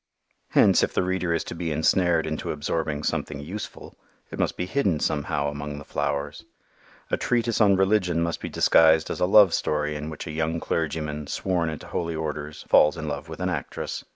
Hence 0.49 0.81
if 0.81 0.95
the 0.95 1.03
reader 1.03 1.31
is 1.31 1.43
to 1.43 1.53
be 1.53 1.71
ensnared 1.71 2.25
into 2.25 2.51
absorbing 2.51 3.03
something 3.03 3.39
useful, 3.39 3.93
it 4.31 4.39
must 4.39 4.57
be 4.57 4.65
hidden 4.65 4.99
somehow 4.99 5.49
among 5.49 5.77
the 5.77 5.85
flowers. 5.85 6.43
A 7.11 7.17
treatise 7.17 7.61
on 7.61 7.75
religion 7.75 8.23
must 8.23 8.41
be 8.41 8.49
disguised 8.49 9.11
as 9.11 9.19
a 9.19 9.27
love 9.27 9.53
story 9.53 9.95
in 9.95 10.09
which 10.09 10.25
a 10.25 10.31
young 10.31 10.59
clergyman, 10.59 11.27
sworn 11.27 11.69
into 11.69 11.85
holy 11.85 12.15
orders, 12.15 12.65
falls 12.67 12.97
in 12.97 13.07
love 13.07 13.29
with 13.29 13.39
an 13.39 13.49
actress. 13.49 14.03